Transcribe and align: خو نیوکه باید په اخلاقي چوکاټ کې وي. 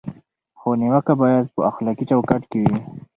خو 0.59 0.69
نیوکه 0.79 1.13
باید 1.21 1.45
په 1.55 1.59
اخلاقي 1.71 2.03
چوکاټ 2.11 2.41
کې 2.51 2.59
وي. 2.63 2.77